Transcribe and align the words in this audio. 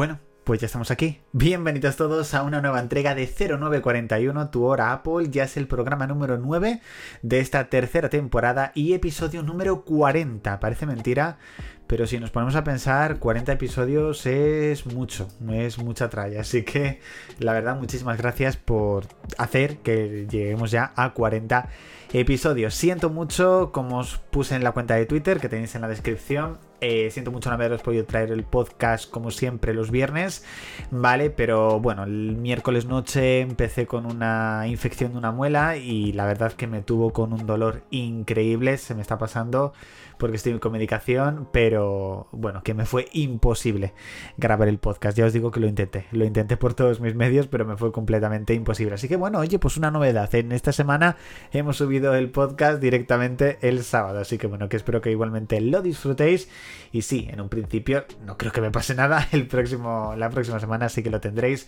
Bueno, 0.00 0.18
pues 0.44 0.60
ya 0.60 0.64
estamos 0.64 0.90
aquí. 0.90 1.20
Bienvenidos 1.32 1.96
todos 1.96 2.32
a 2.32 2.42
una 2.42 2.62
nueva 2.62 2.80
entrega 2.80 3.14
de 3.14 3.26
0941, 3.26 4.48
tu 4.48 4.64
hora 4.64 4.92
Apple. 4.92 5.28
Ya 5.28 5.44
es 5.44 5.58
el 5.58 5.66
programa 5.66 6.06
número 6.06 6.38
9 6.38 6.80
de 7.20 7.40
esta 7.40 7.68
tercera 7.68 8.08
temporada 8.08 8.72
y 8.74 8.94
episodio 8.94 9.42
número 9.42 9.84
40. 9.84 10.58
Parece 10.58 10.86
mentira, 10.86 11.36
pero 11.86 12.06
si 12.06 12.18
nos 12.18 12.30
ponemos 12.30 12.56
a 12.56 12.64
pensar, 12.64 13.18
40 13.18 13.52
episodios 13.52 14.24
es 14.24 14.86
mucho, 14.86 15.28
es 15.50 15.76
mucha 15.76 16.08
tralla. 16.08 16.40
Así 16.40 16.62
que 16.62 17.00
la 17.38 17.52
verdad, 17.52 17.76
muchísimas 17.76 18.16
gracias 18.16 18.56
por 18.56 19.04
hacer 19.36 19.80
que 19.80 20.26
lleguemos 20.30 20.70
ya 20.70 20.94
a 20.96 21.12
40 21.12 21.68
episodios. 22.14 22.74
Siento 22.74 23.10
mucho, 23.10 23.70
como 23.70 23.98
os 23.98 24.16
puse 24.16 24.54
en 24.54 24.64
la 24.64 24.72
cuenta 24.72 24.94
de 24.94 25.04
Twitter, 25.04 25.40
que 25.40 25.50
tenéis 25.50 25.74
en 25.74 25.82
la 25.82 25.88
descripción, 25.88 26.56
eh, 26.80 27.10
siento 27.10 27.30
mucho 27.30 27.50
no 27.50 27.54
haberos 27.54 27.82
podido 27.82 28.04
traer 28.04 28.30
el 28.32 28.44
podcast 28.44 29.10
como 29.10 29.30
siempre 29.30 29.74
los 29.74 29.90
viernes, 29.90 30.44
¿vale? 30.90 31.30
Pero 31.30 31.80
bueno, 31.80 32.04
el 32.04 32.36
miércoles 32.36 32.86
noche 32.86 33.40
empecé 33.40 33.86
con 33.86 34.06
una 34.06 34.64
infección 34.66 35.12
de 35.12 35.18
una 35.18 35.32
muela 35.32 35.76
y 35.76 36.12
la 36.12 36.26
verdad 36.26 36.52
que 36.52 36.66
me 36.66 36.82
tuvo 36.82 37.12
con 37.12 37.32
un 37.32 37.46
dolor 37.46 37.82
increíble, 37.90 38.78
se 38.78 38.94
me 38.94 39.02
está 39.02 39.18
pasando 39.18 39.72
porque 40.20 40.36
estoy 40.36 40.56
con 40.60 40.72
medicación, 40.72 41.48
pero 41.50 42.28
bueno, 42.30 42.62
que 42.62 42.74
me 42.74 42.84
fue 42.84 43.08
imposible 43.12 43.94
grabar 44.36 44.68
el 44.68 44.78
podcast. 44.78 45.16
Ya 45.16 45.24
os 45.24 45.32
digo 45.32 45.50
que 45.50 45.58
lo 45.58 45.66
intenté, 45.66 46.06
lo 46.12 46.24
intenté 46.24 46.56
por 46.56 46.74
todos 46.74 47.00
mis 47.00 47.14
medios, 47.14 47.48
pero 47.48 47.64
me 47.64 47.76
fue 47.76 47.90
completamente 47.90 48.54
imposible. 48.54 48.94
Así 48.94 49.08
que 49.08 49.16
bueno, 49.16 49.38
oye, 49.38 49.58
pues 49.58 49.78
una 49.78 49.90
novedad. 49.90 50.32
En 50.34 50.52
esta 50.52 50.72
semana 50.72 51.16
hemos 51.52 51.78
subido 51.78 52.14
el 52.14 52.30
podcast 52.30 52.80
directamente 52.80 53.58
el 53.62 53.82
sábado, 53.82 54.20
así 54.20 54.36
que 54.36 54.46
bueno, 54.46 54.68
que 54.68 54.76
espero 54.76 55.00
que 55.00 55.10
igualmente 55.10 55.60
lo 55.60 55.80
disfrutéis. 55.80 56.48
Y 56.92 57.02
sí, 57.02 57.28
en 57.30 57.40
un 57.40 57.48
principio 57.48 58.04
no 58.24 58.36
creo 58.36 58.52
que 58.52 58.60
me 58.60 58.70
pase 58.70 58.94
nada 58.94 59.28
el 59.32 59.46
próximo, 59.46 60.14
la 60.16 60.30
próxima 60.30 60.60
semana, 60.60 60.86
así 60.86 61.02
que 61.02 61.10
lo 61.10 61.20
tendréis 61.20 61.66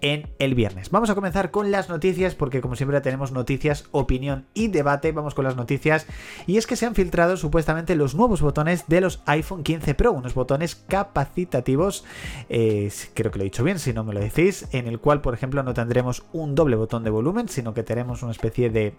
en 0.00 0.28
el 0.38 0.54
viernes. 0.54 0.90
Vamos 0.90 1.10
a 1.10 1.14
comenzar 1.14 1.50
con 1.50 1.70
las 1.70 1.88
noticias, 1.88 2.34
porque 2.34 2.60
como 2.60 2.76
siempre 2.76 3.00
tenemos 3.00 3.32
noticias, 3.32 3.84
opinión 3.90 4.46
y 4.54 4.68
debate. 4.68 5.12
Vamos 5.12 5.34
con 5.34 5.44
las 5.44 5.56
noticias. 5.56 6.06
Y 6.46 6.56
es 6.56 6.66
que 6.66 6.76
se 6.76 6.86
han 6.86 6.94
filtrado 6.94 7.36
supuestamente 7.36 7.94
los 7.94 8.14
nuevos 8.14 8.40
botones 8.40 8.84
de 8.88 9.00
los 9.00 9.22
iPhone 9.26 9.62
15 9.62 9.94
Pro, 9.94 10.12
unos 10.12 10.34
botones 10.34 10.74
capacitativos, 10.74 12.04
eh, 12.48 12.90
creo 13.14 13.30
que 13.30 13.38
lo 13.38 13.44
he 13.44 13.50
dicho 13.50 13.64
bien, 13.64 13.78
si 13.78 13.92
no 13.92 14.04
me 14.04 14.14
lo 14.14 14.20
decís, 14.20 14.68
en 14.72 14.86
el 14.86 14.98
cual, 14.98 15.20
por 15.20 15.34
ejemplo, 15.34 15.62
no 15.62 15.74
tendremos 15.74 16.24
un 16.32 16.54
doble 16.54 16.76
botón 16.76 17.04
de 17.04 17.10
volumen, 17.10 17.48
sino 17.48 17.74
que 17.74 17.82
tenemos 17.82 18.22
una 18.22 18.32
especie 18.32 18.70
de 18.70 18.94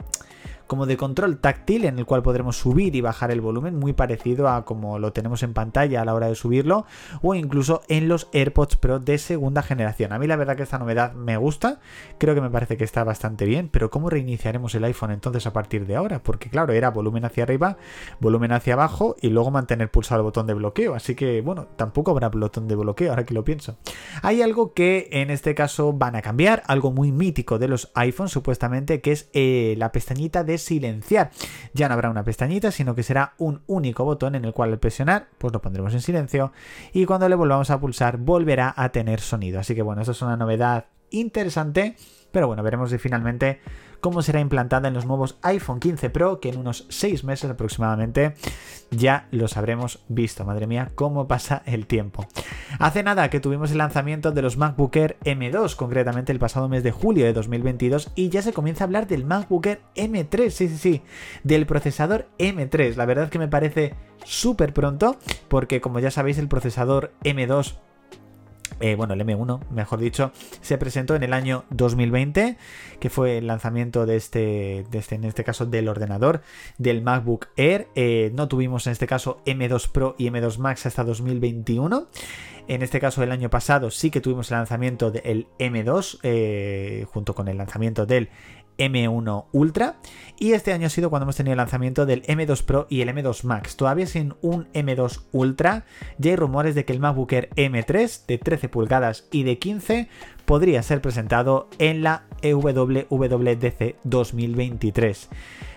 como 0.71 0.85
de 0.85 0.95
control 0.95 1.37
táctil 1.37 1.83
en 1.83 1.99
el 1.99 2.05
cual 2.05 2.23
podremos 2.23 2.55
subir 2.55 2.95
y 2.95 3.01
bajar 3.01 3.29
el 3.29 3.41
volumen, 3.41 3.75
muy 3.75 3.91
parecido 3.91 4.47
a 4.47 4.63
como 4.63 4.99
lo 4.99 5.11
tenemos 5.11 5.43
en 5.43 5.53
pantalla 5.53 6.01
a 6.01 6.05
la 6.05 6.13
hora 6.13 6.27
de 6.27 6.35
subirlo, 6.35 6.85
o 7.21 7.35
incluso 7.35 7.81
en 7.89 8.07
los 8.07 8.29
AirPods 8.31 8.77
Pro 8.77 9.01
de 9.01 9.17
segunda 9.17 9.63
generación. 9.63 10.13
A 10.13 10.17
mí 10.17 10.27
la 10.27 10.37
verdad 10.37 10.55
que 10.55 10.63
esta 10.63 10.79
novedad 10.79 11.11
me 11.11 11.35
gusta, 11.35 11.81
creo 12.19 12.35
que 12.35 12.39
me 12.39 12.49
parece 12.49 12.77
que 12.77 12.85
está 12.85 13.03
bastante 13.03 13.43
bien, 13.43 13.67
pero 13.67 13.89
¿cómo 13.89 14.09
reiniciaremos 14.09 14.73
el 14.73 14.85
iPhone 14.85 15.11
entonces 15.11 15.45
a 15.45 15.51
partir 15.51 15.85
de 15.85 15.97
ahora? 15.97 16.23
Porque 16.23 16.49
claro, 16.49 16.71
era 16.71 16.89
volumen 16.89 17.25
hacia 17.25 17.43
arriba, 17.43 17.75
volumen 18.21 18.53
hacia 18.53 18.75
abajo 18.75 19.17
y 19.19 19.27
luego 19.27 19.51
mantener 19.51 19.91
pulsado 19.91 20.21
el 20.21 20.23
botón 20.23 20.47
de 20.47 20.53
bloqueo, 20.53 20.95
así 20.95 21.15
que 21.15 21.41
bueno, 21.41 21.67
tampoco 21.75 22.11
habrá 22.11 22.29
botón 22.29 22.69
de 22.69 22.77
bloqueo 22.77 23.09
ahora 23.09 23.25
que 23.25 23.33
lo 23.33 23.43
pienso. 23.43 23.75
Hay 24.21 24.41
algo 24.41 24.73
que 24.73 25.09
en 25.11 25.31
este 25.31 25.53
caso 25.53 25.91
van 25.91 26.15
a 26.15 26.21
cambiar, 26.21 26.63
algo 26.67 26.93
muy 26.93 27.11
mítico 27.11 27.59
de 27.59 27.67
los 27.67 27.91
iPhones 27.93 28.31
supuestamente, 28.31 29.01
que 29.01 29.11
es 29.11 29.29
eh, 29.33 29.75
la 29.77 29.91
pestañita 29.91 30.45
de 30.45 30.60
silenciar. 30.61 31.31
Ya 31.73 31.87
no 31.87 31.93
habrá 31.93 32.09
una 32.09 32.23
pestañita, 32.23 32.71
sino 32.71 32.95
que 32.95 33.03
será 33.03 33.33
un 33.37 33.61
único 33.67 34.03
botón 34.03 34.35
en 34.35 34.45
el 34.45 34.53
cual 34.53 34.71
al 34.71 34.79
presionar, 34.79 35.27
pues 35.37 35.53
lo 35.53 35.61
pondremos 35.61 35.93
en 35.93 36.01
silencio 36.01 36.51
y 36.93 37.05
cuando 37.05 37.27
le 37.27 37.35
volvamos 37.35 37.69
a 37.69 37.79
pulsar 37.79 38.17
volverá 38.17 38.73
a 38.75 38.89
tener 38.89 39.19
sonido. 39.19 39.59
Así 39.59 39.75
que 39.75 39.81
bueno, 39.81 40.01
esto 40.01 40.11
es 40.11 40.21
una 40.21 40.37
novedad 40.37 40.85
interesante, 41.09 41.95
pero 42.31 42.47
bueno, 42.47 42.63
veremos 42.63 42.89
si 42.89 42.97
finalmente 42.97 43.59
cómo 44.01 44.21
será 44.21 44.39
implantada 44.39 44.87
en 44.87 44.93
los 44.93 45.05
nuevos 45.05 45.37
iPhone 45.43 45.79
15 45.79 46.09
Pro, 46.09 46.39
que 46.39 46.49
en 46.49 46.57
unos 46.57 46.85
6 46.89 47.23
meses 47.23 47.49
aproximadamente 47.49 48.33
ya 48.89 49.27
los 49.31 49.55
habremos 49.55 50.03
visto. 50.09 50.43
Madre 50.43 50.67
mía, 50.67 50.91
cómo 50.95 51.27
pasa 51.27 51.61
el 51.65 51.87
tiempo. 51.87 52.25
Hace 52.79 53.03
nada 53.03 53.29
que 53.29 53.39
tuvimos 53.39 53.71
el 53.71 53.77
lanzamiento 53.77 54.31
de 54.31 54.41
los 54.41 54.57
MacBook 54.57 54.95
Air 54.95 55.17
M2, 55.23 55.75
concretamente 55.75 56.31
el 56.31 56.39
pasado 56.39 56.67
mes 56.67 56.83
de 56.83 56.91
julio 56.91 57.25
de 57.25 57.33
2022, 57.33 58.11
y 58.15 58.29
ya 58.29 58.41
se 58.41 58.53
comienza 58.53 58.83
a 58.83 58.87
hablar 58.87 59.07
del 59.07 59.25
MacBook 59.25 59.67
Air 59.67 59.81
M3, 59.95 60.49
sí, 60.49 60.67
sí, 60.67 60.77
sí, 60.77 61.01
del 61.43 61.65
procesador 61.65 62.27
M3. 62.37 62.95
La 62.95 63.05
verdad 63.05 63.29
que 63.29 63.39
me 63.39 63.47
parece 63.47 63.95
súper 64.25 64.73
pronto, 64.73 65.17
porque 65.47 65.79
como 65.79 65.99
ya 65.99 66.11
sabéis, 66.11 66.37
el 66.37 66.47
procesador 66.47 67.13
M2 67.23 67.75
eh, 68.81 68.95
bueno, 68.95 69.13
el 69.13 69.21
M1, 69.21 69.61
mejor 69.69 69.99
dicho, 69.99 70.31
se 70.61 70.77
presentó 70.77 71.15
en 71.15 71.23
el 71.23 71.33
año 71.33 71.63
2020, 71.69 72.57
que 72.99 73.09
fue 73.09 73.37
el 73.37 73.47
lanzamiento 73.47 74.05
de 74.05 74.15
este, 74.15 74.85
de 74.89 74.97
este 74.97 75.15
en 75.15 75.23
este 75.23 75.43
caso, 75.43 75.65
del 75.65 75.87
ordenador, 75.87 76.41
del 76.77 77.01
MacBook 77.01 77.47
Air. 77.55 77.87
Eh, 77.95 78.31
no 78.33 78.47
tuvimos 78.47 78.87
en 78.87 78.93
este 78.93 79.07
caso 79.07 79.41
M2 79.45 79.91
Pro 79.91 80.15
y 80.17 80.29
M2 80.29 80.57
Max 80.57 80.85
hasta 80.85 81.03
2021. 81.03 82.07
En 82.71 82.83
este 82.83 83.01
caso, 83.01 83.21
el 83.21 83.33
año 83.33 83.49
pasado 83.49 83.91
sí 83.91 84.11
que 84.11 84.21
tuvimos 84.21 84.49
el 84.49 84.55
lanzamiento 84.55 85.11
del 85.11 85.47
M2, 85.59 86.19
eh, 86.23 87.05
junto 87.11 87.35
con 87.35 87.49
el 87.49 87.57
lanzamiento 87.57 88.05
del 88.05 88.29
M1 88.77 89.47
Ultra 89.51 89.97
y 90.39 90.53
este 90.53 90.71
año 90.71 90.87
ha 90.87 90.89
sido 90.89 91.09
cuando 91.09 91.25
hemos 91.25 91.35
tenido 91.35 91.51
el 91.51 91.57
lanzamiento 91.57 92.05
del 92.05 92.23
M2 92.23 92.63
Pro 92.63 92.87
y 92.89 93.01
el 93.01 93.09
M2 93.09 93.43
Max. 93.43 93.75
Todavía 93.75 94.07
sin 94.07 94.35
un 94.41 94.71
M2 94.71 95.23
Ultra, 95.33 95.83
ya 96.17 96.31
hay 96.31 96.37
rumores 96.37 96.73
de 96.73 96.85
que 96.85 96.93
el 96.93 97.01
MacBook 97.01 97.33
Air 97.33 97.49
M3 97.57 98.25
de 98.25 98.37
13 98.37 98.69
pulgadas 98.69 99.27
y 99.33 99.43
de 99.43 99.57
15 99.57 100.07
podría 100.45 100.81
ser 100.81 101.01
presentado 101.01 101.67
en 101.77 102.03
la 102.03 102.23
WWDC 102.41 103.97
2023. 104.05 105.29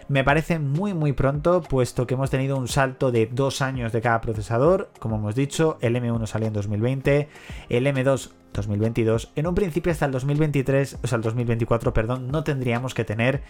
Me 0.08 0.22
parece 0.22 0.58
muy 0.58 0.92
muy 0.92 1.12
pronto, 1.12 1.62
puesto 1.62 2.06
que 2.06 2.14
hemos 2.14 2.30
tenido 2.30 2.56
un 2.56 2.68
salto 2.68 3.10
de 3.10 3.26
dos 3.26 3.62
años 3.62 3.92
de 3.92 4.02
cada 4.02 4.20
procesador. 4.20 4.90
Como 4.98 5.16
hemos 5.16 5.34
dicho, 5.34 5.78
el 5.80 5.96
M1 5.96 6.26
salió 6.26 6.48
en 6.48 6.52
2020, 6.52 7.28
el 7.70 7.86
M2 7.86 8.30
2022. 8.54 9.32
En 9.34 9.46
un 9.46 9.54
principio 9.54 9.92
hasta 9.92 10.06
el 10.06 10.12
2023, 10.12 10.98
o 11.02 11.06
sea, 11.06 11.16
el 11.16 11.22
2024, 11.22 11.92
perdón, 11.92 12.28
no 12.28 12.44
tendríamos 12.44 12.94
que 12.94 13.04
tener 13.04 13.42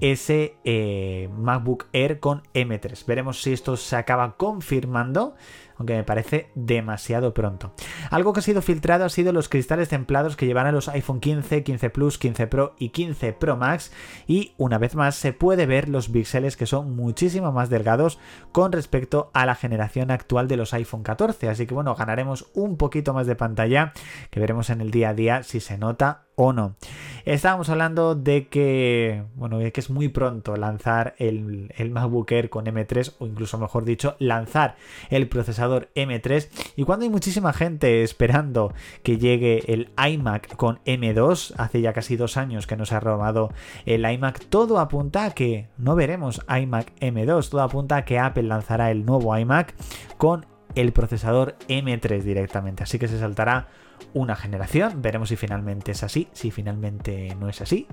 ese 0.00 0.56
eh, 0.64 1.28
MacBook 1.36 1.86
Air 1.92 2.20
con 2.20 2.42
M3. 2.54 3.06
Veremos 3.06 3.42
si 3.42 3.52
esto 3.52 3.76
se 3.76 3.96
acaba 3.96 4.36
confirmando 4.36 5.34
aunque 5.78 5.94
me 5.94 6.04
parece 6.04 6.50
demasiado 6.54 7.32
pronto. 7.34 7.72
Algo 8.10 8.32
que 8.32 8.40
ha 8.40 8.42
sido 8.42 8.62
filtrado 8.62 9.04
ha 9.04 9.08
sido 9.08 9.32
los 9.32 9.48
cristales 9.48 9.88
templados 9.88 10.36
que 10.36 10.46
llevan 10.46 10.66
a 10.66 10.72
los 10.72 10.88
iPhone 10.88 11.20
15, 11.20 11.62
15 11.62 11.90
Plus, 11.90 12.18
15 12.18 12.46
Pro 12.46 12.74
y 12.78 12.90
15 12.90 13.32
Pro 13.32 13.56
Max 13.56 13.92
y 14.26 14.52
una 14.58 14.78
vez 14.78 14.94
más 14.94 15.14
se 15.14 15.32
puede 15.32 15.66
ver 15.66 15.88
los 15.88 16.08
píxeles 16.08 16.56
que 16.56 16.66
son 16.66 16.94
muchísimo 16.94 17.52
más 17.52 17.70
delgados 17.70 18.18
con 18.52 18.72
respecto 18.72 19.30
a 19.34 19.46
la 19.46 19.54
generación 19.54 20.10
actual 20.10 20.48
de 20.48 20.56
los 20.56 20.74
iPhone 20.74 21.02
14, 21.02 21.48
así 21.48 21.66
que 21.66 21.74
bueno, 21.74 21.94
ganaremos 21.94 22.50
un 22.54 22.76
poquito 22.76 23.14
más 23.14 23.26
de 23.26 23.36
pantalla 23.36 23.92
que 24.30 24.40
veremos 24.40 24.70
en 24.70 24.80
el 24.80 24.90
día 24.90 25.10
a 25.10 25.14
día 25.14 25.42
si 25.42 25.60
se 25.60 25.78
nota 25.78 26.27
o 26.38 26.52
no. 26.52 26.76
Estábamos 27.24 27.68
hablando 27.68 28.14
de 28.14 28.46
que, 28.46 29.24
bueno, 29.34 29.58
de 29.58 29.72
que 29.72 29.80
es 29.80 29.90
muy 29.90 30.08
pronto 30.08 30.56
lanzar 30.56 31.14
el, 31.18 31.74
el, 31.76 31.90
MacBook 31.90 32.30
Air 32.30 32.48
con 32.48 32.64
M3 32.64 33.16
o 33.18 33.26
incluso 33.26 33.58
mejor 33.58 33.84
dicho, 33.84 34.14
lanzar 34.20 34.76
el 35.10 35.28
procesador 35.28 35.90
M3 35.94 36.48
y 36.76 36.84
cuando 36.84 37.04
hay 37.04 37.10
muchísima 37.10 37.52
gente 37.52 38.02
esperando 38.04 38.72
que 39.02 39.18
llegue 39.18 39.64
el 39.70 39.90
iMac 39.98 40.54
con 40.56 40.78
M2, 40.84 41.54
hace 41.58 41.80
ya 41.80 41.92
casi 41.92 42.16
dos 42.16 42.36
años 42.36 42.68
que 42.68 42.76
nos 42.76 42.92
ha 42.92 43.00
robado 43.00 43.52
el 43.84 44.08
iMac, 44.08 44.46
todo 44.46 44.78
apunta 44.78 45.24
a 45.24 45.30
que 45.32 45.68
no 45.76 45.96
veremos 45.96 46.40
iMac 46.48 46.94
M2, 47.00 47.50
todo 47.50 47.62
apunta 47.62 47.96
a 47.96 48.04
que 48.04 48.20
Apple 48.20 48.44
lanzará 48.44 48.92
el 48.92 49.04
nuevo 49.04 49.36
iMac 49.36 49.74
con 50.16 50.46
el 50.76 50.92
procesador 50.92 51.56
M3 51.68 52.22
directamente, 52.22 52.84
así 52.84 52.98
que 53.00 53.08
se 53.08 53.18
saltará 53.18 53.66
una 54.14 54.36
generación. 54.36 55.02
Veremos 55.02 55.28
si 55.28 55.36
finalmente 55.36 55.92
es 55.92 56.02
así, 56.02 56.28
si 56.32 56.50
finalmente 56.50 57.36
no 57.38 57.48
es 57.48 57.60
así 57.60 57.86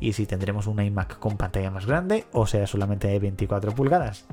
y 0.00 0.12
si 0.12 0.26
tendremos 0.26 0.66
un 0.66 0.80
iMac 0.82 1.18
con 1.18 1.36
pantalla 1.36 1.70
más 1.70 1.86
grande 1.86 2.26
o 2.32 2.46
sea 2.46 2.66
solamente 2.66 3.08
de 3.08 3.18
24 3.18 3.72
pulgadas. 3.72 4.26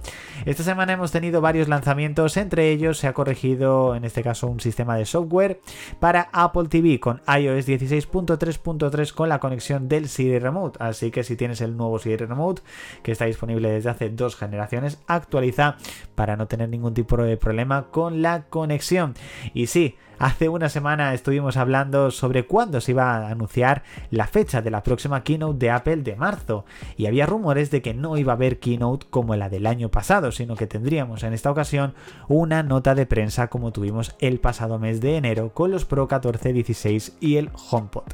Esta 0.45 0.63
semana 0.63 0.94
hemos 0.94 1.12
tenido 1.12 1.42
varios 1.42 1.68
lanzamientos, 1.68 2.38
entre 2.38 2.72
ellos 2.72 2.98
se 2.98 3.07
ha 3.07 3.13
corregido 3.13 3.95
en 3.95 4.06
este 4.06 4.24
caso 4.24 4.48
un 4.48 4.60
sistema 4.60 4.95
de 4.98 5.06
software 5.06 5.62
para 6.00 6.30
Apple 6.31 6.68
TV 6.69 7.00
con 7.00 7.22
iOS 7.28 7.68
16.3.3 7.68 9.13
con 9.13 9.30
la 9.30 9.39
conexión 9.39 9.88
del 9.88 10.10
Siri 10.10 10.39
Remote. 10.39 10.78
Así 10.81 11.12
que 11.12 11.24
si 11.24 11.36
tienes 11.36 11.62
el 11.62 11.78
nuevo 11.78 12.00
Siri 12.00 12.18
Remote 12.18 12.62
que 13.04 13.12
está 13.12 13.25
disponible 13.25 13.69
desde 13.69 13.89
hace 13.89 14.10
dos 14.10 14.36
generaciones, 14.36 15.00
actualiza 15.07 15.78
para 16.16 16.36
no 16.36 16.48
tener 16.48 16.69
ningún 16.69 16.94
tipo 16.94 17.18
de 17.18 17.38
problema 17.38 17.88
con 17.92 18.21
la 18.21 18.44
conexión. 18.44 19.13
Y 19.54 19.68
sí, 19.68 19.95
Hace 20.17 20.47
una 20.47 20.69
semana 20.69 21.13
estuvimos 21.13 21.57
hablando 21.57 22.09
sobre 22.09 22.45
cuándo 22.45 22.79
se 22.79 22.91
iba 22.91 23.15
a 23.15 23.29
anunciar 23.29 23.83
la 24.12 24.27
fecha 24.27 24.62
de 24.62 24.71
la 24.71 24.81
próxima 24.81 25.23
keynote 25.23 25.59
de 25.59 25.71
Apple 25.71 25.97
de 25.97 26.15
marzo 26.15 26.65
y 26.95 27.07
había 27.07 27.25
rumores 27.25 27.69
de 27.69 27.81
que 27.81 27.94
no 27.94 28.17
iba 28.17 28.31
a 28.31 28.35
haber 28.35 28.59
keynote 28.59 29.07
como 29.09 29.35
la 29.35 29.50
del 29.50 29.67
año 29.67 29.89
pasado, 29.89 30.31
sino 30.31 30.56
que 30.56 30.67
tendríamos 30.67 31.23
en 31.23 31.33
esta 31.33 31.51
ocasión 31.51 31.94
una 32.29 32.63
nota 32.63 32.95
de 32.95 33.06
prensa 33.06 33.47
como 33.47 33.71
tuvimos 33.71 34.15
el 34.19 34.39
pasado 34.39 34.79
mes 34.79 35.01
de 35.01 35.17
enero 35.17 35.53
con 35.53 35.71
los 35.71 35.83
Pro 35.83 36.07
14, 36.07 36.53
16 36.53 37.18
y 37.19 37.35
el 37.35 37.50
HomePod. 37.71 38.13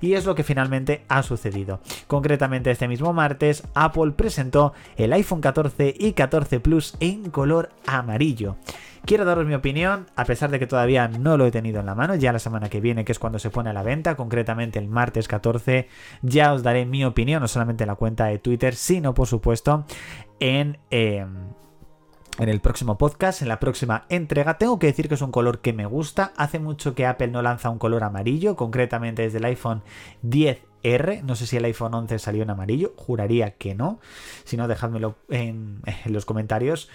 Y 0.00 0.14
es 0.14 0.24
lo 0.24 0.34
que 0.34 0.44
finalmente 0.44 1.04
ha 1.08 1.22
sucedido. 1.22 1.80
Concretamente 2.06 2.70
este 2.70 2.88
mismo 2.88 3.12
martes 3.12 3.64
Apple 3.74 4.12
presentó 4.12 4.72
el 4.96 5.12
iPhone 5.12 5.42
14 5.42 5.94
y 5.98 6.12
14 6.12 6.60
Plus 6.60 6.96
en 7.00 7.30
color 7.30 7.70
amarillo. 7.86 8.56
Quiero 9.04 9.24
daros 9.24 9.46
mi 9.46 9.54
opinión, 9.54 10.06
a 10.14 10.24
pesar 10.24 10.50
de 10.50 10.60
que 10.60 10.68
todavía 10.68 11.08
no 11.08 11.36
lo 11.36 11.44
he 11.44 11.50
tenido 11.50 11.80
en 11.80 11.86
la 11.86 11.94
mano, 11.96 12.14
ya 12.14 12.32
la 12.32 12.38
semana 12.38 12.68
que 12.68 12.80
viene, 12.80 13.04
que 13.04 13.10
es 13.10 13.18
cuando 13.18 13.40
se 13.40 13.50
pone 13.50 13.70
a 13.70 13.72
la 13.72 13.82
venta, 13.82 14.14
concretamente 14.14 14.78
el 14.78 14.88
martes 14.88 15.26
14, 15.26 15.88
ya 16.22 16.52
os 16.52 16.62
daré 16.62 16.86
mi 16.86 17.04
opinión, 17.04 17.42
no 17.42 17.48
solamente 17.48 17.82
en 17.82 17.88
la 17.88 17.96
cuenta 17.96 18.26
de 18.26 18.38
Twitter, 18.38 18.74
sino 18.74 19.12
por 19.12 19.26
supuesto 19.26 19.84
en... 20.38 20.78
Em, 20.90 21.52
en 22.38 22.48
el 22.48 22.60
próximo 22.60 22.96
podcast, 22.96 23.42
en 23.42 23.48
la 23.48 23.60
próxima 23.60 24.06
entrega. 24.08 24.56
Tengo 24.56 24.78
que 24.78 24.86
decir 24.86 25.06
que 25.06 25.16
es 25.16 25.20
un 25.20 25.30
color 25.30 25.60
que 25.60 25.74
me 25.74 25.84
gusta. 25.84 26.32
Hace 26.36 26.58
mucho 26.58 26.94
que 26.94 27.04
Apple 27.04 27.28
no 27.28 27.42
lanza 27.42 27.68
un 27.68 27.78
color 27.78 28.04
amarillo, 28.04 28.56
concretamente 28.56 29.20
desde 29.20 29.36
el 29.36 29.44
iPhone 29.44 29.82
10R. 30.24 31.22
No 31.22 31.36
sé 31.36 31.46
si 31.46 31.58
el 31.58 31.64
iPhone 31.66 31.92
11 31.92 32.18
salió 32.18 32.42
en 32.42 32.48
amarillo, 32.48 32.94
juraría 32.96 33.50
que 33.50 33.74
no. 33.74 34.00
Si 34.44 34.56
no, 34.56 34.66
dejádmelo 34.66 35.16
en, 35.28 35.82
en 35.84 36.12
los 36.12 36.24
comentarios. 36.24 36.88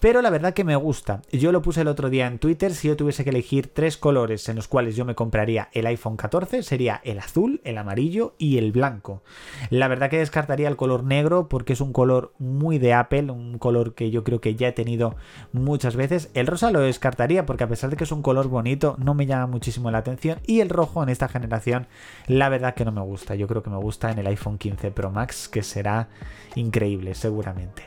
Pero 0.00 0.22
la 0.22 0.30
verdad 0.30 0.54
que 0.54 0.62
me 0.62 0.76
gusta. 0.76 1.22
Yo 1.32 1.50
lo 1.50 1.60
puse 1.60 1.80
el 1.80 1.88
otro 1.88 2.08
día 2.08 2.28
en 2.28 2.38
Twitter. 2.38 2.72
Si 2.72 2.86
yo 2.86 2.96
tuviese 2.96 3.24
que 3.24 3.30
elegir 3.30 3.66
tres 3.66 3.96
colores 3.96 4.48
en 4.48 4.54
los 4.54 4.68
cuales 4.68 4.94
yo 4.94 5.04
me 5.04 5.16
compraría 5.16 5.70
el 5.72 5.86
iPhone 5.86 6.16
14, 6.16 6.62
sería 6.62 7.00
el 7.02 7.18
azul, 7.18 7.60
el 7.64 7.78
amarillo 7.78 8.34
y 8.38 8.58
el 8.58 8.70
blanco. 8.70 9.22
La 9.70 9.88
verdad 9.88 10.08
que 10.08 10.18
descartaría 10.18 10.68
el 10.68 10.76
color 10.76 11.02
negro 11.02 11.48
porque 11.48 11.72
es 11.72 11.80
un 11.80 11.92
color 11.92 12.32
muy 12.38 12.78
de 12.78 12.94
Apple, 12.94 13.32
un 13.32 13.58
color 13.58 13.94
que 13.94 14.10
yo 14.10 14.22
creo 14.22 14.40
que 14.40 14.54
ya 14.54 14.68
he 14.68 14.72
tenido 14.72 15.16
muchas 15.52 15.96
veces. 15.96 16.30
El 16.34 16.46
rosa 16.46 16.70
lo 16.70 16.80
descartaría 16.80 17.44
porque 17.44 17.64
a 17.64 17.68
pesar 17.68 17.90
de 17.90 17.96
que 17.96 18.04
es 18.04 18.12
un 18.12 18.22
color 18.22 18.46
bonito, 18.48 18.94
no 18.98 19.14
me 19.14 19.26
llama 19.26 19.48
muchísimo 19.48 19.90
la 19.90 19.98
atención. 19.98 20.38
Y 20.46 20.60
el 20.60 20.68
rojo 20.68 21.02
en 21.02 21.08
esta 21.08 21.26
generación, 21.26 21.88
la 22.28 22.48
verdad 22.48 22.74
que 22.74 22.84
no 22.84 22.92
me 22.92 23.00
gusta. 23.00 23.34
Yo 23.34 23.48
creo 23.48 23.64
que 23.64 23.70
me 23.70 23.76
gusta 23.78 24.12
en 24.12 24.18
el 24.18 24.26
iPhone 24.28 24.58
15 24.58 24.92
Pro 24.92 25.10
Max, 25.10 25.48
que 25.48 25.64
será 25.64 26.08
increíble 26.54 27.14
seguramente. 27.14 27.82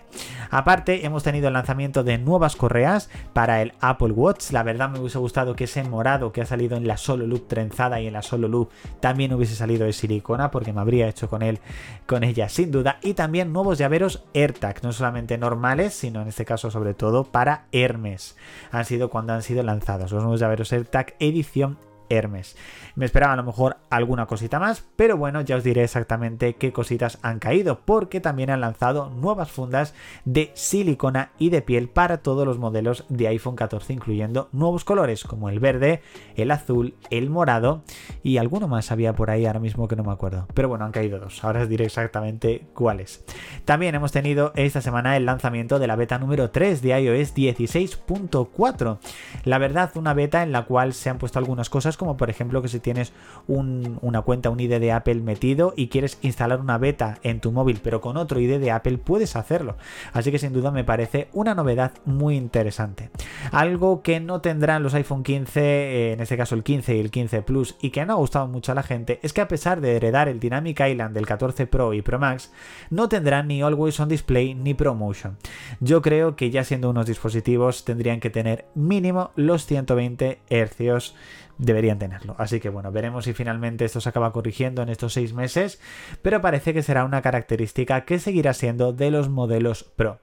Aparte, 0.49 1.05
hemos 1.05 1.23
tenido 1.23 1.47
el 1.47 1.55
de 2.03 2.17
nuevas 2.17 2.55
correas 2.55 3.09
para 3.33 3.61
el 3.61 3.73
Apple 3.79 4.11
Watch. 4.11 4.51
La 4.51 4.63
verdad 4.63 4.89
me 4.89 4.99
hubiese 4.99 5.19
gustado 5.19 5.55
que 5.55 5.65
ese 5.65 5.83
morado 5.83 6.31
que 6.31 6.41
ha 6.41 6.45
salido 6.45 6.77
en 6.77 6.87
la 6.87 6.97
Solo 6.97 7.27
Loop 7.27 7.47
trenzada 7.47 7.99
y 8.01 8.07
en 8.07 8.13
la 8.13 8.21
Solo 8.21 8.47
Loop 8.47 8.69
también 8.99 9.33
hubiese 9.33 9.55
salido 9.55 9.85
de 9.85 9.93
silicona 9.93 10.51
porque 10.51 10.73
me 10.73 10.81
habría 10.81 11.07
hecho 11.07 11.29
con 11.29 11.41
él 11.41 11.59
con 12.05 12.23
ella 12.23 12.49
sin 12.49 12.71
duda. 12.71 12.99
Y 13.01 13.13
también 13.13 13.53
nuevos 13.53 13.77
llaveros 13.77 14.23
AirTag, 14.33 14.83
no 14.83 14.91
solamente 14.91 15.37
normales, 15.37 15.93
sino 15.93 16.21
en 16.21 16.27
este 16.27 16.45
caso 16.45 16.71
sobre 16.71 16.93
todo 16.93 17.23
para 17.23 17.65
Hermes. 17.71 18.35
Han 18.71 18.85
sido 18.85 19.09
cuando 19.09 19.33
han 19.33 19.43
sido 19.43 19.63
lanzados 19.63 20.11
los 20.11 20.23
nuevos 20.23 20.39
llaveros 20.39 20.73
AirTag 20.73 21.15
edición 21.19 21.77
Hermes. 22.11 22.57
Me 22.95 23.05
esperaba 23.05 23.33
a 23.33 23.37
lo 23.37 23.43
mejor 23.43 23.77
alguna 23.89 24.25
cosita 24.25 24.59
más, 24.59 24.83
pero 24.95 25.17
bueno, 25.17 25.41
ya 25.41 25.55
os 25.55 25.63
diré 25.63 25.83
exactamente 25.83 26.55
qué 26.55 26.73
cositas 26.73 27.19
han 27.21 27.39
caído, 27.39 27.79
porque 27.85 28.19
también 28.19 28.49
han 28.49 28.61
lanzado 28.61 29.09
nuevas 29.09 29.51
fundas 29.51 29.93
de 30.25 30.51
silicona 30.53 31.31
y 31.39 31.49
de 31.49 31.61
piel 31.61 31.89
para 31.89 32.17
todos 32.17 32.45
los 32.45 32.59
modelos 32.59 33.05
de 33.09 33.27
iPhone 33.29 33.55
14, 33.55 33.93
incluyendo 33.93 34.49
nuevos 34.51 34.83
colores 34.83 35.23
como 35.23 35.49
el 35.49 35.59
verde, 35.59 36.01
el 36.35 36.51
azul, 36.51 36.95
el 37.09 37.29
morado 37.29 37.83
y 38.23 38.37
alguno 38.37 38.67
más 38.67 38.91
había 38.91 39.13
por 39.13 39.29
ahí 39.29 39.45
ahora 39.45 39.59
mismo 39.59 39.87
que 39.87 39.95
no 39.95 40.03
me 40.03 40.11
acuerdo. 40.11 40.47
Pero 40.53 40.67
bueno, 40.67 40.85
han 40.85 40.91
caído 40.91 41.19
dos, 41.19 41.43
ahora 41.43 41.61
os 41.61 41.69
diré 41.69 41.85
exactamente 41.85 42.67
cuáles. 42.73 43.23
También 43.65 43.95
hemos 43.95 44.11
tenido 44.11 44.51
esta 44.55 44.81
semana 44.81 45.15
el 45.15 45.25
lanzamiento 45.25 45.79
de 45.79 45.87
la 45.87 45.95
beta 45.95 46.19
número 46.19 46.51
3 46.51 46.81
de 46.81 46.99
iOS 46.99 47.35
16.4. 47.35 48.97
La 49.45 49.57
verdad, 49.57 49.91
una 49.95 50.13
beta 50.13 50.43
en 50.43 50.51
la 50.51 50.63
cual 50.63 50.93
se 50.93 51.09
han 51.09 51.17
puesto 51.17 51.39
algunas 51.39 51.69
cosas 51.69 51.97
como 52.01 52.17
por 52.17 52.31
ejemplo 52.31 52.63
que 52.63 52.67
si 52.67 52.79
tienes 52.79 53.13
una 53.45 54.23
cuenta, 54.23 54.49
un 54.49 54.59
ID 54.59 54.79
de 54.79 54.91
Apple 54.91 55.21
metido 55.21 55.71
y 55.77 55.89
quieres 55.89 56.17
instalar 56.23 56.59
una 56.59 56.79
beta 56.79 57.19
en 57.21 57.39
tu 57.41 57.51
móvil, 57.51 57.79
pero 57.83 58.01
con 58.01 58.17
otro 58.17 58.39
ID 58.39 58.59
de 58.59 58.71
Apple 58.71 58.97
puedes 58.97 59.35
hacerlo. 59.35 59.77
Así 60.11 60.31
que 60.31 60.39
sin 60.39 60.51
duda 60.51 60.71
me 60.71 60.83
parece 60.83 61.27
una 61.31 61.53
novedad 61.53 61.91
muy 62.05 62.37
interesante. 62.37 63.11
Algo 63.51 64.01
que 64.01 64.19
no 64.19 64.41
tendrán 64.41 64.81
los 64.81 64.95
iPhone 64.95 65.21
15, 65.21 65.61
eh, 65.61 66.13
en 66.13 66.21
este 66.21 66.37
caso 66.37 66.55
el 66.55 66.63
15 66.63 66.95
y 66.95 66.99
el 67.01 67.11
15 67.11 67.43
Plus, 67.43 67.75
y 67.79 67.91
que 67.91 68.03
no 68.03 68.13
ha 68.13 68.15
gustado 68.15 68.47
mucho 68.47 68.71
a 68.71 68.75
la 68.75 68.81
gente, 68.81 69.19
es 69.21 69.31
que 69.31 69.41
a 69.41 69.47
pesar 69.47 69.79
de 69.79 69.95
heredar 69.95 70.27
el 70.27 70.39
Dynamic 70.39 70.79
Island 70.79 71.13
del 71.13 71.27
14 71.27 71.67
Pro 71.67 71.93
y 71.93 72.01
Pro 72.01 72.17
Max, 72.17 72.51
no 72.89 73.09
tendrán 73.09 73.47
ni 73.47 73.61
Always 73.61 73.99
on 73.99 74.09
Display 74.09 74.55
ni 74.55 74.73
ProMotion. 74.73 75.37
Yo 75.81 76.01
creo 76.01 76.35
que 76.35 76.49
ya 76.49 76.63
siendo 76.63 76.89
unos 76.89 77.05
dispositivos 77.05 77.85
tendrían 77.85 78.19
que 78.19 78.31
tener 78.31 78.65
mínimo 78.73 79.29
los 79.35 79.67
120 79.67 80.39
Hz 80.49 81.13
deberían 81.61 81.99
tenerlo. 81.99 82.35
Así 82.37 82.59
que 82.59 82.69
bueno, 82.69 82.91
veremos 82.91 83.25
si 83.25 83.33
finalmente 83.33 83.85
esto 83.85 84.01
se 84.01 84.09
acaba 84.09 84.33
corrigiendo 84.33 84.81
en 84.81 84.89
estos 84.89 85.13
seis 85.13 85.33
meses, 85.33 85.79
pero 86.21 86.41
parece 86.41 86.73
que 86.73 86.81
será 86.83 87.05
una 87.05 87.21
característica 87.21 88.03
que 88.03 88.19
seguirá 88.19 88.53
siendo 88.53 88.91
de 88.93 89.11
los 89.11 89.29
modelos 89.29 89.83
Pro. 89.95 90.19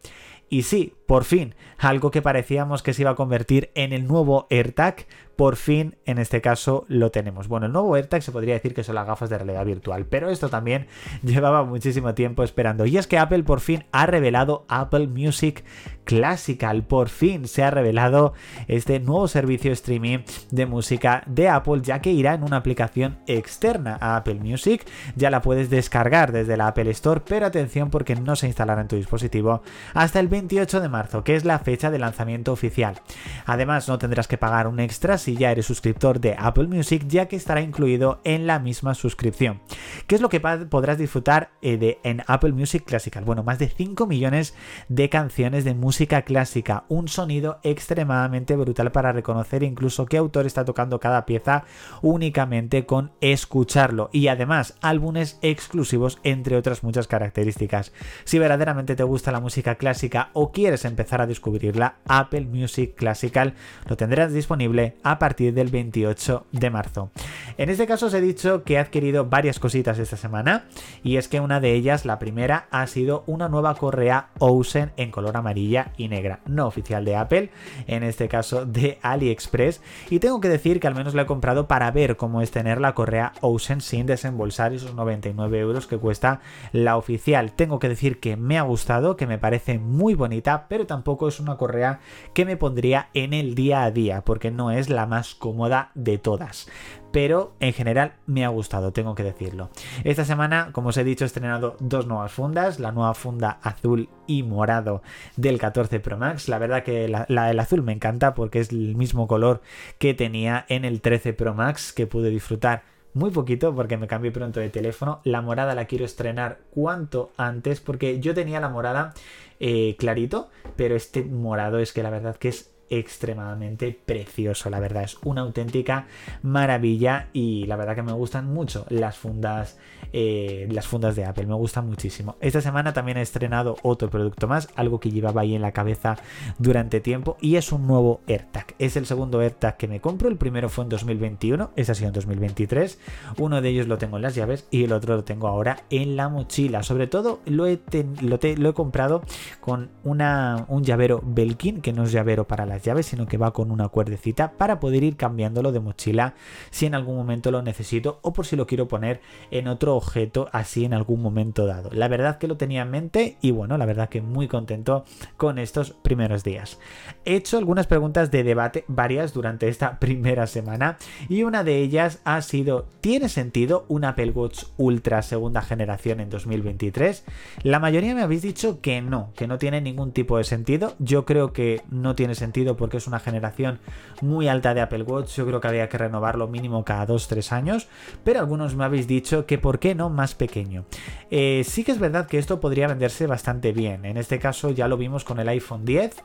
Y 0.49 0.63
sí, 0.63 0.95
por 1.07 1.25
fin, 1.25 1.55
algo 1.79 2.11
que 2.11 2.23
parecíamos 2.23 2.83
que 2.83 2.93
se 2.93 3.03
iba 3.03 3.13
a 3.13 3.17
convertir 3.17 3.71
en 3.75 3.93
el 3.93 4.07
nuevo 4.07 4.47
AirTag, 4.51 5.07
por 5.37 5.55
fin 5.55 5.97
en 6.05 6.19
este 6.19 6.41
caso 6.41 6.85
lo 6.89 7.11
tenemos. 7.11 7.47
Bueno, 7.47 7.67
el 7.67 7.73
nuevo 7.73 7.95
AirTag 7.95 8.23
se 8.23 8.33
podría 8.33 8.55
decir 8.55 8.75
que 8.75 8.83
son 8.83 8.97
las 8.97 9.07
gafas 9.07 9.31
de 9.31 9.39
realidad 9.39 9.65
virtual, 9.65 10.05
pero 10.05 10.31
esto 10.31 10.49
también 10.49 10.89
llevaba 11.23 11.65
muchísimo 11.65 12.13
tiempo 12.15 12.43
esperando. 12.43 12.87
Y 12.87 12.99
es 12.99 13.07
que 13.07 13.19
Apple 13.19 13.45
por 13.45 13.61
fin 13.61 13.85
ha 13.93 14.07
revelado 14.07 14.67
Apple 14.69 15.07
Music 15.07 15.65
Classical. 16.05 16.83
Por 16.85 17.09
fin 17.09 17.47
se 17.47 17.63
ha 17.63 17.71
revelado 17.71 18.33
este 18.67 18.99
nuevo 18.99 19.29
servicio 19.29 19.73
streaming 19.73 20.21
de 20.51 20.67
música 20.67 21.23
de 21.27 21.49
Apple, 21.49 21.83
ya 21.83 22.01
que 22.01 22.11
irá 22.11 22.35
en 22.35 22.43
una 22.43 22.57
aplicación 22.57 23.19
externa 23.27 23.97
a 24.01 24.17
Apple 24.17 24.41
Music. 24.41 24.85
Ya 25.15 25.31
la 25.31 25.41
puedes 25.41 25.71
descargar 25.71 26.33
desde 26.33 26.57
la 26.57 26.67
Apple 26.67 26.91
Store, 26.91 27.23
pero 27.27 27.47
atención 27.47 27.91
porque 27.91 28.17
no 28.17 28.35
se 28.37 28.49
instalará 28.49 28.81
en 28.81 28.89
tu 28.89 28.97
dispositivo 28.97 29.63
hasta 29.95 30.19
el 30.19 30.29
28 30.39 30.81
de 30.81 30.89
marzo, 30.89 31.25
que 31.25 31.35
es 31.35 31.45
la 31.45 31.59
fecha 31.59 31.91
de 31.91 31.99
lanzamiento 31.99 32.53
oficial. 32.53 33.01
Además, 33.45 33.89
no 33.89 33.99
tendrás 33.99 34.29
que 34.29 34.39
pagar 34.39 34.69
un 34.69 34.79
extra 34.79 35.19
si 35.19 35.37
ya 35.37 35.51
eres 35.51 35.67
suscriptor 35.67 36.21
de 36.21 36.37
Apple 36.39 36.69
Music, 36.69 37.05
ya 37.09 37.27
que 37.27 37.35
estará 37.35 37.61
incluido 37.61 38.21
en 38.23 38.47
la 38.47 38.61
misma 38.61 38.95
suscripción. 38.95 39.61
¿Qué 40.09 40.15
es 40.15 40.23
lo 40.23 40.31
que 40.31 40.41
podrás 40.41 40.97
disfrutar 40.97 41.51
eh, 41.61 41.77
de, 41.77 41.99
en 42.03 42.23
Apple 42.27 42.53
Music 42.53 42.83
Classical? 42.87 43.25
Bueno, 43.25 43.43
más 43.43 43.59
de 43.59 43.69
5 43.69 44.07
millones 44.07 44.55
de 44.89 45.11
canciones 45.11 45.67
de 45.67 45.75
música 45.75 46.23
clásica, 46.23 46.85
un 46.89 47.09
sonido 47.09 47.59
extremadamente 47.63 48.57
brutal 48.57 48.91
para 48.91 49.13
reconocer 49.13 49.63
incluso 49.63 50.07
qué 50.07 50.17
autor 50.17 50.47
está 50.47 50.65
tocando 50.65 50.99
cada 50.99 51.27
pieza 51.27 51.65
únicamente 52.01 52.87
con 52.87 53.13
escucharlo 53.21 54.09
y 54.11 54.29
además 54.29 54.79
álbumes 54.81 55.39
exclusivos 55.43 56.21
entre 56.23 56.57
otras 56.57 56.83
muchas 56.83 57.07
características. 57.07 57.93
Si 58.25 58.39
verdaderamente 58.39 58.97
te 58.97 59.03
gusta 59.03 59.31
la 59.31 59.41
música 59.41 59.75
clásica 59.75 60.31
o 60.33 60.53
quieres 60.53 60.87
empezar 60.87 61.21
a 61.21 61.27
descubrirla, 61.27 61.97
Apple 62.07 62.47
Music 62.47 62.95
Classical 62.95 63.53
lo 63.87 63.99
tendrás 63.99 64.33
disponible 64.33 64.97
a 65.03 65.19
partir 65.19 65.53
del 65.53 65.69
28 65.69 66.47
de 66.51 66.71
marzo. 66.71 67.11
En 67.59 67.69
este 67.69 67.87
caso 67.87 68.07
os 68.07 68.15
he 68.15 68.23
dicho 68.23 68.65
que 68.65 68.75
he 68.75 68.79
adquirido 68.79 69.27
varias 69.27 69.59
cositas 69.59 69.98
esta 69.99 70.17
semana 70.17 70.67
y 71.03 71.17
es 71.17 71.29
que 71.29 71.41
una 71.41 71.61
de 71.61 71.75
ellas, 71.75 72.05
la 72.05 72.19
primera, 72.19 72.67
ha 72.71 72.87
sido 72.87 73.25
una 73.27 73.49
nueva 73.49 73.75
correa 73.75 74.29
Ocean 74.39 74.93
en 74.97 75.11
color 75.11 75.37
amarilla 75.37 75.93
y 75.97 76.09
negra, 76.09 76.41
no 76.47 76.67
oficial 76.67 77.05
de 77.05 77.17
Apple, 77.17 77.51
en 77.87 78.03
este 78.03 78.29
caso 78.29 78.67
de 78.67 78.99
AliExpress 79.03 79.81
y 80.11 80.19
tengo 80.19 80.41
que 80.41 80.49
decir 80.49 80.81
que 80.81 80.87
al 80.87 80.95
menos 80.95 81.15
la 81.15 81.23
he 81.23 81.27
comprado 81.27 81.69
para 81.69 81.91
ver 81.91 82.17
cómo 82.17 82.43
es 82.43 82.51
tener 82.51 82.81
la 82.81 82.95
correa 82.95 83.33
Ocean 83.41 83.81
sin 83.81 84.07
desembolsar 84.07 84.73
esos 84.73 84.95
99 84.95 85.59
euros 85.59 85.87
que 85.87 85.99
cuesta 85.99 86.41
la 86.73 86.97
oficial. 86.97 87.53
Tengo 87.53 87.79
que 87.79 87.89
decir 87.89 88.21
que 88.21 88.37
me 88.37 88.59
ha 88.59 88.63
gustado, 88.63 89.17
que 89.17 89.27
me 89.27 89.39
parece 89.39 89.79
muy 89.79 90.15
bonita, 90.15 90.67
pero 90.69 90.87
tampoco 90.87 91.29
es 91.29 91.41
una 91.41 91.57
correa 91.57 92.01
que 92.35 92.45
me 92.45 92.57
pondría 92.57 93.09
en 93.15 93.33
el 93.33 93.55
día 93.55 93.85
a 93.85 93.91
día 93.91 94.23
porque 94.25 94.51
no 94.51 94.71
es 94.71 94.89
la 94.89 95.07
más 95.07 95.35
cómoda 95.35 95.91
de 95.95 96.19
todas. 96.19 96.69
Pero 97.11 97.55
en 97.61 97.73
general 97.73 98.15
me 98.27 98.45
ha 98.45 98.49
gustado, 98.49 98.93
tengo 98.93 99.15
que 99.15 99.23
decirlo. 99.23 99.71
Esta 100.05 100.25
semana, 100.25 100.71
como 100.73 100.91
os 100.91 100.97
he 100.97 101.05
dicho, 101.05 101.25
he 101.25 101.27
estrenado 101.27 101.77
dos 101.81 102.07
nuevas 102.07 102.33
fundas, 102.33 102.79
la 102.81 102.93
nueva 102.93 103.15
funda 103.15 103.59
azul 103.63 104.09
y 104.27 104.43
morado 104.43 105.03
del 105.37 105.59
14 105.59 106.01
Pro 106.01 106.19
Max. 106.19 106.49
La 106.49 106.59
verdad 106.59 106.83
que 106.83 107.09
la, 107.09 107.27
del 107.27 107.61
azul 107.61 107.83
me 107.83 107.93
encanta 107.93 108.35
porque 108.35 108.61
es 108.61 108.71
el 108.71 108.95
mismo 108.95 109.27
color 109.27 109.63
que 109.99 110.15
tenía 110.15 110.67
en 110.69 110.85
el 110.85 111.01
13 111.01 111.33
Pro 111.33 111.55
Max 111.55 111.93
que 111.93 112.07
pude 112.07 112.31
disfrutar 112.31 112.83
muy 113.15 113.31
poquito 113.31 113.75
porque 113.75 113.97
me 113.97 114.07
cambié 114.07 114.31
pronto 114.31 114.61
de 114.61 114.69
teléfono. 114.69 115.21
La 115.25 115.41
morada 115.41 115.75
la 115.75 115.87
quiero 115.87 116.05
estrenar 116.05 116.59
cuanto 116.71 117.33
antes 117.37 117.81
porque 117.81 118.21
yo 118.21 118.35
tenía 118.35 118.61
la 118.61 118.69
morada 118.69 119.15
eh, 119.61 119.97
clarito, 119.99 120.51
pero 120.77 120.95
este 120.95 121.25
morado 121.25 121.79
es 121.79 121.93
que 121.93 122.03
la 122.03 122.11
verdad 122.11 122.37
que 122.37 122.49
es 122.49 122.71
extremadamente 122.91 123.99
precioso, 124.05 124.71
la 124.71 124.81
verdad, 124.81 125.05
es 125.05 125.17
una 125.25 125.43
auténtica 125.43 126.07
maravilla 126.43 127.29
y 127.33 127.67
la 127.67 127.77
verdad 127.77 127.95
que 127.95 128.03
me 128.03 128.13
gustan 128.13 128.53
mucho 128.53 128.87
las 128.89 129.17
fundas, 129.17 129.79
eh, 130.13 130.69
las 130.71 130.87
fundas 130.87 131.17
de 131.17 131.25
Apple, 131.25 131.47
me 131.47 131.55
gustan 131.55 131.87
muchísimo. 131.87 132.37
Esta 132.41 132.61
semana 132.61 132.93
también 132.93 133.19
he 133.19 133.23
estrenado 133.23 133.77
otro 133.83 134.11
producto 134.11 134.49
más, 134.49 134.69
algo 134.77 135.01
que 135.01 135.11
llevaba 135.11 135.43
ahí 135.43 135.55
en 135.55 135.63
la 135.63 135.73
cabeza 135.73 136.17
durante 136.59 137.01
tiempo 137.01 137.37
y 137.41 137.57
es 137.57 137.73
un 137.73 137.87
nuevo 137.87 138.21
AirTag. 138.27 138.75
Es 138.79 138.97
el 138.97 139.07
segundo 139.07 139.41
AirTag 139.41 139.77
que 139.77 139.89
me 139.89 140.01
compro, 140.01 140.29
el 140.29 140.37
primero 140.37 140.69
fue 140.69 140.85
en 140.85 140.91
2021, 140.91 141.71
ese 141.77 141.93
ha 141.93 141.95
sido 141.95 142.09
en 142.09 142.15
2023, 142.15 142.99
uno 143.39 143.61
de 143.61 143.69
ellos 143.69 143.87
lo 143.87 143.99
tengo 143.99 144.17
en 144.17 144.23
las 144.23 144.35
llaves 144.35 144.67
y 144.71 144.85
el 144.85 144.93
otro 144.93 145.17
lo 145.17 145.25
tengo 145.25 145.49
ahora 145.49 145.85
en 145.91 146.17
la 146.17 146.29
mochila. 146.29 146.83
Sobre 146.83 147.07
todo 147.07 147.41
lo 147.47 147.67
he, 147.67 147.81
lo, 148.21 148.39
he 148.43 148.75
comprado 148.75 149.23
con 149.61 149.91
un 150.05 150.85
llavero 150.85 151.21
Belkin, 151.25 151.81
que 151.81 151.93
no 151.93 152.05
es 152.05 152.13
llavero 152.13 152.47
para 152.47 152.67
llaves, 152.83 153.07
sino 153.07 153.27
que 153.27 153.39
va 153.39 153.53
con 153.53 153.71
una 153.71 153.89
cuerdecita 153.89 154.53
para 154.53 154.81
poder 154.81 155.03
ir 155.03 155.17
cambiándolo 155.17 155.73
de 155.73 155.81
mochila 155.81 156.35
si 156.71 156.87
en 156.87 156.95
algún 156.95 157.17
momento 157.17 157.51
lo 157.51 157.63
necesito 157.63 158.19
o 158.23 158.33
por 158.33 158.47
si 158.47 158.57
lo 158.57 158.67
quiero 158.67 158.89
poner 158.89 159.21
en 159.51 159.69
otro 159.69 159.97
objeto 159.97 160.49
así 160.53 160.85
en 160.85 160.95
algún 160.95 161.23
momento 161.23 161.67
dado. 161.67 161.91
La 161.93 162.09
verdad 162.09 162.39
que 162.39 162.49
lo 162.49 162.57
tenía 162.57 162.83
en 162.83 162.91
mente 162.91 163.37
y 163.41 163.51
bueno, 163.51 163.79
la 163.79 163.87
verdad 163.87 164.09
que 164.09 164.21
muy 164.21 164.49
contento 164.49 165.05
con 165.37 165.59
estos 165.59 165.93
primeros 165.93 166.45
días. 166.45 166.79
He 167.25 167.37
hecho 167.37 167.59
algunas 167.59 167.87
preguntas 167.87 168.31
de 168.31 168.45
debate 168.45 168.85
varias 168.89 169.33
durante 169.33 169.69
esta 169.69 169.99
primera 170.01 170.47
semana 170.47 170.99
y 171.29 171.43
una 171.43 171.65
de 171.65 171.79
ellas 171.79 172.21
ha 172.25 172.41
sido 172.43 172.87
¿tiene 173.01 173.29
sentido 173.29 173.85
un 173.89 174.05
Apple 174.05 174.31
Watch 174.31 174.65
Ultra 174.77 175.23
segunda 175.23 175.63
generación 175.63 176.21
en 176.21 176.31
2023? 176.31 177.25
La 177.63 177.79
mayoría 177.79 178.15
me 178.15 178.23
habéis 178.23 178.43
dicho 178.43 178.81
que 178.81 179.01
no, 179.01 179.33
que 179.37 179.47
no 179.47 179.59
tiene 179.59 179.81
ningún 179.81 180.13
tipo 180.13 180.39
de 180.39 180.45
sentido. 180.45 180.95
Yo 180.99 181.25
creo 181.25 181.53
que 181.53 181.83
no 181.91 182.15
tiene 182.15 182.35
sentido 182.35 182.68
porque 182.77 182.99
es 182.99 183.07
una 183.07 183.21
generación 183.21 183.79
muy 184.21 184.49
alta 184.49 184.75
de 184.75 184.81
Apple 184.81 185.03
Watch. 185.03 185.37
Yo 185.37 185.47
creo 185.47 185.61
que 185.61 185.69
había 185.69 185.89
que 185.89 185.99
renovarlo 185.99 186.49
mínimo 186.49 186.85
cada 186.85 187.07
2-3 187.07 187.53
años. 187.53 187.89
Pero 188.25 188.41
algunos 188.41 188.75
me 188.77 188.85
habéis 188.85 189.07
dicho 189.07 189.47
que 189.47 189.59
por 189.59 189.79
qué 189.79 189.95
no 189.95 190.11
más 190.11 190.35
pequeño. 190.35 190.85
Eh, 191.31 191.63
sí 191.65 191.85
que 191.85 191.93
es 191.93 191.99
verdad 191.99 192.27
que 192.27 192.39
esto 192.39 192.61
podría 192.61 192.89
venderse 192.89 193.27
bastante 193.27 193.73
bien. 193.73 194.05
En 194.05 194.17
este 194.17 194.39
caso 194.39 194.71
ya 194.71 194.89
lo 194.89 194.97
vimos 194.97 195.25
con 195.25 195.41
el 195.41 195.49
iPhone 195.49 195.85
10, 195.85 196.17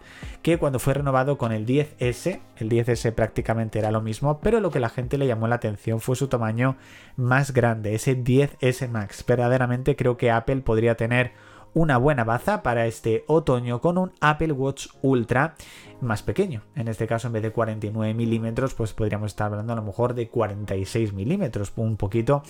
que 0.42 0.58
cuando 0.58 0.80
fue 0.80 0.94
renovado 0.94 1.38
con 1.38 1.52
el 1.52 1.66
10S, 1.66 2.40
el 2.58 2.70
10S 2.70 3.14
prácticamente 3.14 3.80
era 3.80 3.92
lo 3.92 4.02
mismo, 4.02 4.40
pero 4.40 4.60
lo 4.60 4.72
que 4.72 4.80
la 4.80 4.90
gente 4.90 5.18
le 5.18 5.28
llamó 5.28 5.48
la 5.48 5.56
atención 5.56 6.00
fue 6.00 6.16
su 6.16 6.28
tamaño 6.28 6.78
más 7.16 7.54
grande, 7.54 7.96
ese 7.96 8.18
10S 8.18 8.90
Max. 8.90 9.24
Verdaderamente 9.28 9.96
creo 9.96 10.18
que 10.18 10.32
Apple 10.32 10.62
podría 10.62 10.96
tener 10.96 11.32
una 11.74 11.98
buena 11.98 12.24
baza 12.24 12.62
para 12.62 12.86
este 12.86 13.24
otoño 13.28 13.82
con 13.82 13.98
un 13.98 14.12
Apple 14.22 14.52
Watch 14.52 14.88
Ultra 15.02 15.56
más 16.04 16.24
pequeño. 16.24 16.62
En 16.76 16.88
este 16.88 17.08
caso, 17.08 17.28
en 17.28 17.34
vez 17.34 17.44
de 17.44 17.52
49 17.52 18.14
milímetros, 18.14 18.74
pues 18.74 18.94
podríamos 18.94 19.32
estar 19.32 19.52
hablando 19.52 19.74
a 19.74 19.76
lo 19.76 19.82
mejor 19.82 20.14
de 20.14 20.28
46 20.30 21.14
milímetros, 21.14 21.74
un 21.76 21.98
poquito 21.98 22.44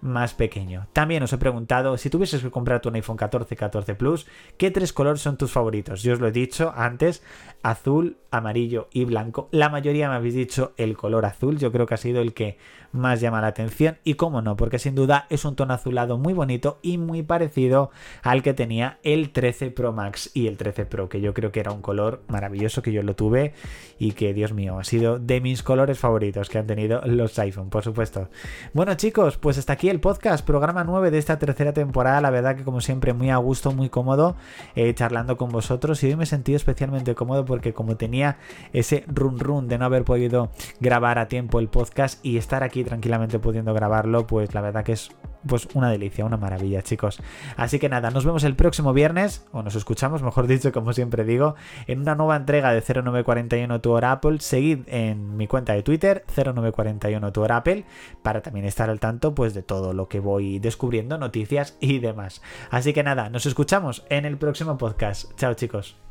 más 0.00 0.34
pequeño. 0.34 0.86
También 0.92 1.22
os 1.22 1.32
he 1.32 1.38
preguntado, 1.38 1.96
si 1.98 2.10
tuvieses 2.10 2.42
que 2.42 2.50
comprar 2.50 2.80
un 2.86 2.94
iPhone 2.94 3.16
14, 3.16 3.56
14 3.56 3.94
Plus, 3.94 4.26
¿qué 4.56 4.70
tres 4.70 4.92
colores 4.92 5.20
son 5.20 5.36
tus 5.36 5.50
favoritos? 5.50 6.02
Yo 6.02 6.12
os 6.12 6.20
lo 6.20 6.28
he 6.28 6.32
dicho 6.32 6.72
antes, 6.76 7.22
azul, 7.62 8.18
amarillo 8.30 8.88
y 8.92 9.04
blanco. 9.04 9.48
La 9.50 9.68
mayoría 9.68 10.08
me 10.08 10.16
habéis 10.16 10.34
dicho 10.34 10.72
el 10.76 10.96
color 10.96 11.24
azul, 11.24 11.58
yo 11.58 11.72
creo 11.72 11.86
que 11.86 11.94
ha 11.94 11.98
sido 11.98 12.20
el 12.20 12.34
que 12.34 12.58
más 12.92 13.20
llama 13.20 13.40
la 13.40 13.48
atención. 13.48 13.98
Y 14.04 14.14
cómo 14.14 14.42
no, 14.42 14.56
porque 14.56 14.78
sin 14.78 14.94
duda 14.94 15.26
es 15.30 15.44
un 15.44 15.56
tono 15.56 15.74
azulado 15.74 16.18
muy 16.18 16.34
bonito 16.34 16.78
y 16.82 16.98
muy 16.98 17.22
parecido 17.22 17.90
al 18.22 18.42
que 18.42 18.54
tenía 18.54 18.98
el 19.02 19.30
13 19.30 19.70
Pro 19.70 19.92
Max 19.92 20.30
y 20.34 20.46
el 20.46 20.56
13 20.56 20.86
Pro, 20.86 21.08
que 21.08 21.20
yo 21.20 21.34
creo 21.34 21.52
que 21.52 21.60
era 21.60 21.72
un 21.72 21.82
color 21.82 22.22
maravilloso 22.28 22.82
que 22.82 22.92
lo 23.02 23.14
tuve 23.14 23.54
y 23.98 24.12
que, 24.12 24.32
Dios 24.32 24.52
mío, 24.52 24.78
ha 24.78 24.84
sido 24.84 25.18
de 25.18 25.40
mis 25.40 25.62
colores 25.62 25.98
favoritos 25.98 26.48
que 26.48 26.58
han 26.58 26.66
tenido 26.66 27.00
los 27.04 27.38
iPhone, 27.38 27.68
por 27.68 27.82
supuesto. 27.82 28.28
Bueno, 28.72 28.94
chicos, 28.94 29.36
pues 29.36 29.58
hasta 29.58 29.72
aquí 29.72 29.88
el 29.88 30.00
podcast, 30.00 30.46
programa 30.46 30.84
9 30.84 31.10
de 31.10 31.18
esta 31.18 31.38
tercera 31.38 31.72
temporada. 31.72 32.20
La 32.20 32.30
verdad 32.30 32.56
que, 32.56 32.64
como 32.64 32.80
siempre, 32.80 33.12
muy 33.12 33.30
a 33.30 33.36
gusto, 33.38 33.72
muy 33.72 33.88
cómodo 33.88 34.36
eh, 34.76 34.94
charlando 34.94 35.36
con 35.36 35.50
vosotros. 35.50 36.02
Y 36.02 36.06
hoy 36.06 36.16
me 36.16 36.24
he 36.24 36.26
sentido 36.26 36.56
especialmente 36.56 37.14
cómodo 37.14 37.44
porque, 37.44 37.72
como 37.72 37.96
tenía 37.96 38.38
ese 38.72 39.04
run 39.08 39.38
run 39.38 39.68
de 39.68 39.78
no 39.78 39.84
haber 39.84 40.04
podido 40.04 40.50
grabar 40.80 41.18
a 41.18 41.28
tiempo 41.28 41.58
el 41.58 41.68
podcast 41.68 42.24
y 42.24 42.36
estar 42.36 42.62
aquí 42.62 42.84
tranquilamente 42.84 43.38
pudiendo 43.38 43.74
grabarlo, 43.74 44.26
pues 44.26 44.54
la 44.54 44.60
verdad 44.60 44.84
que 44.84 44.92
es 44.92 45.10
pues 45.48 45.68
una 45.74 45.90
delicia, 45.90 46.24
una 46.24 46.36
maravilla, 46.36 46.82
chicos. 46.82 47.20
Así 47.56 47.80
que 47.80 47.88
nada, 47.88 48.10
nos 48.10 48.24
vemos 48.24 48.44
el 48.44 48.54
próximo 48.54 48.92
viernes, 48.92 49.44
o 49.50 49.62
nos 49.62 49.74
escuchamos, 49.74 50.22
mejor 50.22 50.46
dicho, 50.46 50.70
como 50.72 50.92
siempre 50.92 51.24
digo, 51.24 51.56
en 51.88 52.00
una 52.02 52.14
nueva 52.14 52.36
entrega 52.36 52.72
de 52.72 52.80
0941 52.80 53.80
Tu 53.80 53.96
Apple. 53.98 54.38
Seguid 54.38 54.80
en 54.86 55.36
mi 55.36 55.48
cuenta 55.48 55.72
de 55.72 55.82
Twitter, 55.82 56.24
0941 56.34 57.32
Tu 57.32 57.44
Apple, 57.44 57.84
para 58.22 58.42
también 58.42 58.66
estar 58.66 58.88
al 58.90 59.00
tanto 59.00 59.34
pues 59.34 59.54
de 59.54 59.62
todo 59.62 59.92
lo 59.92 60.08
que 60.08 60.20
voy 60.20 60.58
descubriendo, 60.60 61.18
noticias 61.18 61.76
y 61.80 61.98
demás. 61.98 62.42
Así 62.70 62.92
que 62.92 63.02
nada, 63.02 63.30
nos 63.30 63.46
escuchamos 63.46 64.04
en 64.10 64.24
el 64.24 64.38
próximo 64.38 64.78
podcast. 64.78 65.34
Chao, 65.36 65.54
chicos. 65.54 66.07